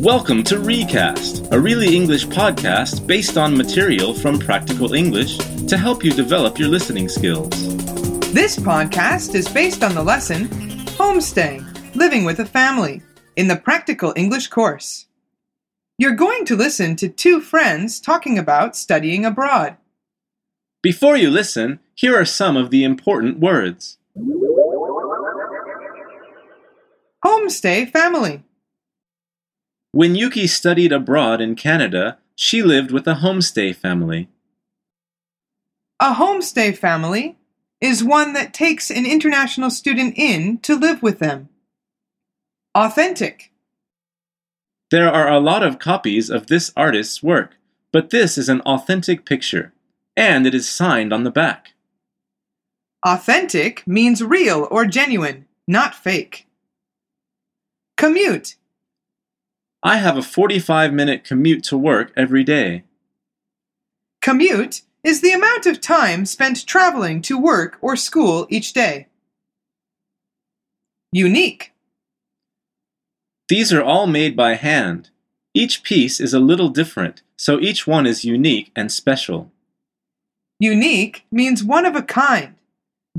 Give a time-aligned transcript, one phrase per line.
[0.00, 6.04] Welcome to Recast, a really English podcast based on material from Practical English to help
[6.04, 7.50] you develop your listening skills.
[8.32, 10.48] This podcast is based on the lesson
[10.98, 11.64] Homestay
[11.94, 13.02] Living with a Family
[13.36, 15.06] in the Practical English course.
[15.96, 19.76] You're going to listen to two friends talking about studying abroad.
[20.82, 23.98] Before you listen, here are some of the important words
[27.24, 28.42] Homestay Family.
[29.94, 34.28] When Yuki studied abroad in Canada, she lived with a homestay family.
[36.00, 37.38] A homestay family
[37.80, 41.48] is one that takes an international student in to live with them.
[42.74, 43.52] Authentic.
[44.90, 47.52] There are a lot of copies of this artist's work,
[47.92, 49.72] but this is an authentic picture,
[50.16, 51.74] and it is signed on the back.
[53.06, 56.48] Authentic means real or genuine, not fake.
[57.96, 58.56] Commute.
[59.86, 62.84] I have a 45 minute commute to work every day.
[64.22, 69.08] Commute is the amount of time spent traveling to work or school each day.
[71.12, 71.72] Unique.
[73.50, 75.10] These are all made by hand.
[75.52, 79.52] Each piece is a little different, so each one is unique and special.
[80.58, 82.54] Unique means one of a kind,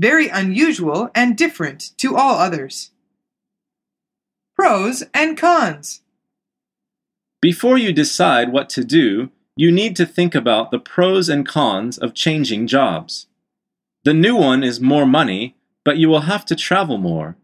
[0.00, 2.90] very unusual and different to all others.
[4.56, 6.02] Pros and cons.
[7.40, 11.98] Before you decide what to do, you need to think about the pros and cons
[11.98, 13.26] of changing jobs.
[14.04, 17.36] The new one is more money, but you will have to travel more.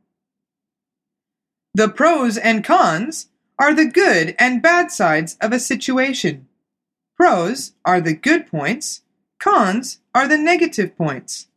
[1.74, 6.48] The pros and cons are the good and bad sides of a situation.
[7.16, 9.02] Pros are the good points,
[9.38, 11.48] cons are the negative points.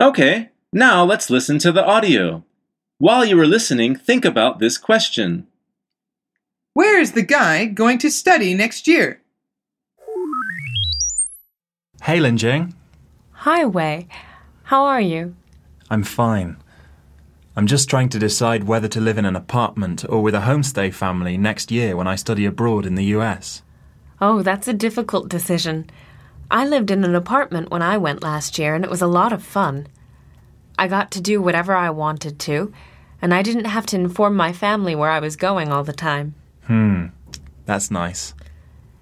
[0.00, 2.44] Okay, now let's listen to the audio.
[2.98, 5.48] While you are listening, think about this question
[6.74, 9.20] Where is the guy going to study next year?
[12.02, 12.72] Hey, Linjing.
[13.32, 14.06] Hi, Wei.
[14.64, 15.34] How are you?
[15.90, 16.56] I'm fine.
[17.56, 20.94] I'm just trying to decide whether to live in an apartment or with a homestay
[20.94, 23.62] family next year when I study abroad in the US.
[24.20, 25.90] Oh, that's a difficult decision.
[26.48, 29.32] I lived in an apartment when I went last year, and it was a lot
[29.32, 29.88] of fun.
[30.78, 32.72] I got to do whatever I wanted to,
[33.22, 36.34] and I didn't have to inform my family where I was going all the time.
[36.66, 37.06] Hmm,
[37.66, 38.34] that's nice.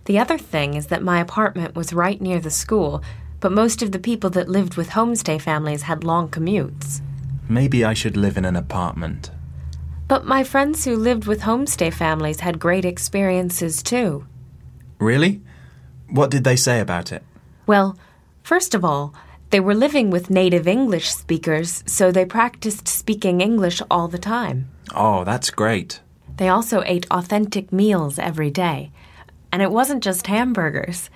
[0.04, 3.02] The other thing is that my apartment was right near the school,
[3.40, 7.00] but most of the people that lived with homestay families had long commutes.
[7.48, 9.30] Maybe I should live in an apartment.
[10.08, 14.26] But my friends who lived with homestay families had great experiences too.
[14.98, 15.40] Really?
[16.08, 17.22] What did they say about it?
[17.66, 17.96] Well,
[18.42, 19.14] first of all,
[19.52, 24.70] they were living with native English speakers, so they practiced speaking English all the time.
[24.94, 26.00] Oh, that's great.
[26.38, 28.90] They also ate authentic meals every day.
[29.52, 31.10] And it wasn't just hamburgers.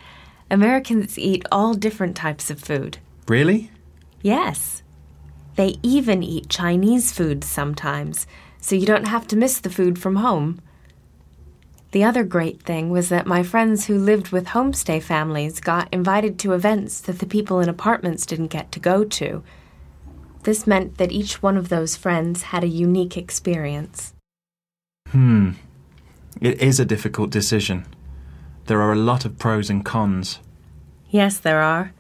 [0.50, 2.98] Americans eat all different types of food.
[3.26, 3.70] Really?
[4.20, 4.82] Yes.
[5.54, 8.26] They even eat Chinese food sometimes,
[8.60, 10.60] so you don't have to miss the food from home.
[11.92, 16.38] The other great thing was that my friends who lived with homestay families got invited
[16.40, 19.42] to events that the people in apartments didn't get to go to.
[20.42, 24.14] This meant that each one of those friends had a unique experience.
[25.08, 25.52] Hmm.
[26.40, 27.86] It is a difficult decision.
[28.66, 30.40] There are a lot of pros and cons.
[31.08, 31.92] Yes, there are.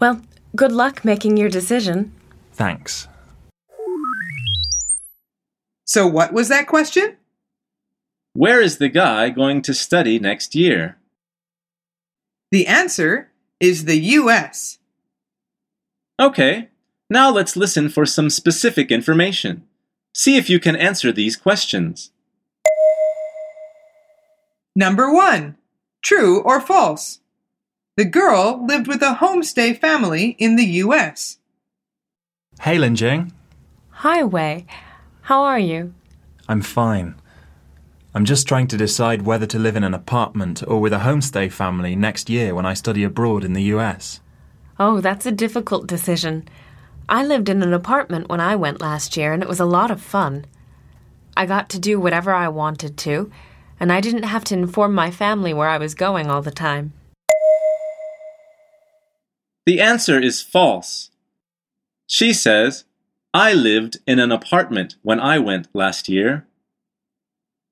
[0.00, 0.22] Well,
[0.56, 2.12] good luck making your decision.
[2.52, 3.08] Thanks.
[5.84, 7.16] So, what was that question?
[8.34, 10.98] Where is the guy going to study next year?
[12.50, 13.30] The answer
[13.60, 14.78] is the US.
[16.20, 16.68] Okay,
[17.08, 19.62] now let's listen for some specific information.
[20.12, 22.10] See if you can answer these questions.
[24.74, 25.56] Number one
[26.02, 27.20] True or false?
[27.96, 31.38] The girl lived with a homestay family in the US.
[32.60, 33.30] Hey, Linjing.
[33.90, 34.66] Hi, Wei.
[35.22, 35.94] How are you?
[36.48, 37.14] I'm fine.
[38.16, 41.50] I'm just trying to decide whether to live in an apartment or with a homestay
[41.50, 44.20] family next year when I study abroad in the US.
[44.78, 46.48] Oh, that's a difficult decision.
[47.08, 49.90] I lived in an apartment when I went last year, and it was a lot
[49.90, 50.46] of fun.
[51.36, 53.32] I got to do whatever I wanted to,
[53.80, 56.92] and I didn't have to inform my family where I was going all the time.
[59.66, 61.10] The answer is false.
[62.06, 62.84] She says,
[63.32, 66.46] I lived in an apartment when I went last year.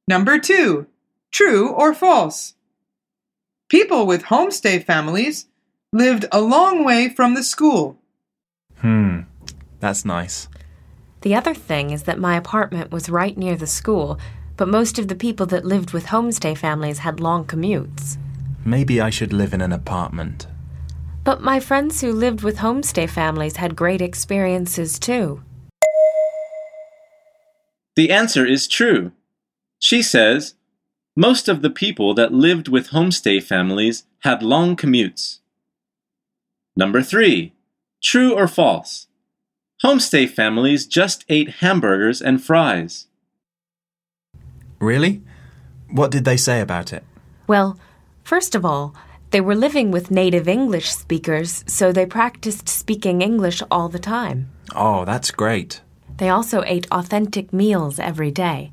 [0.09, 0.87] Number two
[1.31, 2.55] True or false?
[3.69, 5.47] People with homestay families
[5.93, 7.99] lived a long way from the school.
[8.77, 9.21] Hmm,
[9.81, 10.49] that's nice.
[11.23, 14.19] The other thing is that my apartment was right near the school,
[14.57, 18.19] but most of the people that lived with homestay families had long commutes.
[18.65, 20.47] Maybe I should live in an apartment.
[21.25, 25.43] But my friends who lived with homestay families had great experiences too.
[27.97, 29.13] The answer is true.
[29.83, 30.55] She says,
[31.17, 35.41] most of the people that lived with homestay families had long commutes.
[36.77, 37.53] Number three,
[38.01, 39.09] true or false?
[39.85, 43.09] Homestay families just ate hamburgers and fries.
[44.79, 45.23] Really?
[45.91, 47.03] What did they say about it?
[47.49, 47.77] Well,
[48.23, 48.95] first of all,
[49.33, 54.49] they were living with native English speakers, so they practiced speaking English all the time.
[54.77, 55.81] Oh, that's great.
[56.19, 58.71] They also ate authentic meals every day.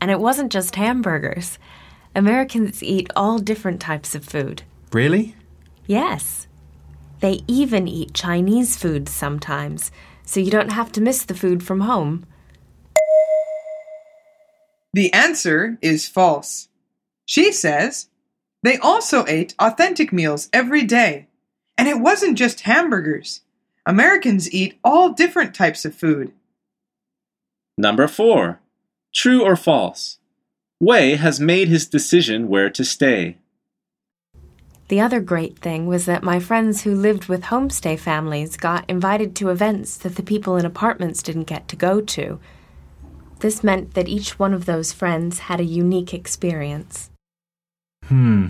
[0.00, 1.58] And it wasn't just hamburgers.
[2.14, 4.62] Americans eat all different types of food.
[4.92, 5.34] Really?
[5.86, 6.46] Yes.
[7.20, 9.90] They even eat Chinese food sometimes,
[10.24, 12.24] so you don't have to miss the food from home.
[14.92, 16.68] The answer is false.
[17.26, 18.08] She says
[18.62, 21.28] they also ate authentic meals every day.
[21.78, 23.40] And it wasn't just hamburgers.
[23.86, 26.32] Americans eat all different types of food.
[27.78, 28.60] Number four,
[29.12, 30.18] true or false?
[30.80, 33.36] Wei has made his decision where to stay.
[34.88, 39.36] The other great thing was that my friends who lived with homestay families got invited
[39.36, 42.40] to events that the people in apartments didn't get to go to.
[43.38, 47.10] This meant that each one of those friends had a unique experience.
[48.06, 48.48] Hmm.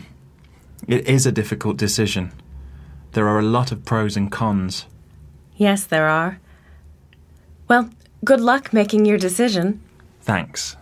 [0.89, 2.33] It is a difficult decision.
[3.13, 4.87] There are a lot of pros and cons.
[5.57, 6.41] Yes, there are.
[7.69, 7.91] Well,
[8.25, 9.83] good luck making your decision.
[10.23, 10.77] Thanks.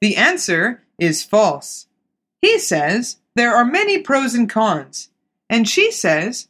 [0.00, 1.86] The answer is false.
[2.42, 5.08] He says there are many pros and cons.
[5.48, 6.48] And she says,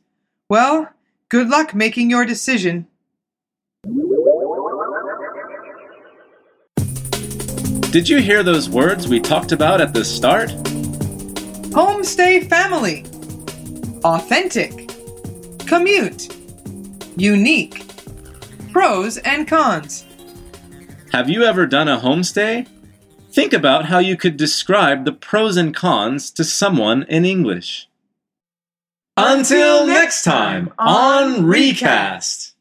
[0.49, 0.91] well,
[1.29, 2.87] good luck making your decision.
[7.91, 10.51] Did you hear those words we talked about at the start?
[11.71, 13.05] Homestay family.
[14.03, 14.91] Authentic.
[15.67, 16.35] Commute.
[17.17, 17.83] Unique.
[18.73, 20.05] Pros and cons.
[21.15, 22.67] Have you ever done a homestay?
[23.31, 27.89] Think about how you could describe the pros and cons to someone in English.
[29.17, 32.54] Until next time on Recast.